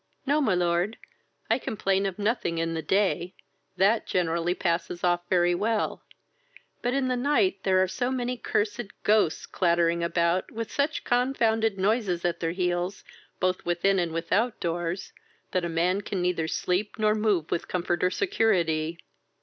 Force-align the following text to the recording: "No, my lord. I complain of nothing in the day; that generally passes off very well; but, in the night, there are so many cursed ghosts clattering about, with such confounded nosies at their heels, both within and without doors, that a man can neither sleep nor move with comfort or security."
"No, 0.25 0.41
my 0.41 0.55
lord. 0.55 0.97
I 1.47 1.59
complain 1.59 2.07
of 2.07 2.17
nothing 2.17 2.57
in 2.57 2.73
the 2.73 2.81
day; 2.81 3.35
that 3.77 4.07
generally 4.07 4.55
passes 4.55 5.03
off 5.03 5.29
very 5.29 5.53
well; 5.53 6.01
but, 6.81 6.95
in 6.95 7.07
the 7.07 7.15
night, 7.15 7.59
there 7.61 7.83
are 7.83 7.87
so 7.87 8.09
many 8.09 8.35
cursed 8.35 9.03
ghosts 9.03 9.45
clattering 9.45 10.03
about, 10.03 10.49
with 10.51 10.71
such 10.71 11.03
confounded 11.03 11.77
nosies 11.77 12.25
at 12.25 12.39
their 12.39 12.49
heels, 12.53 13.03
both 13.39 13.63
within 13.63 13.99
and 13.99 14.11
without 14.11 14.59
doors, 14.59 15.13
that 15.51 15.63
a 15.63 15.69
man 15.69 16.01
can 16.01 16.19
neither 16.19 16.47
sleep 16.47 16.97
nor 16.97 17.13
move 17.13 17.51
with 17.51 17.67
comfort 17.67 18.03
or 18.03 18.09
security." 18.09 18.97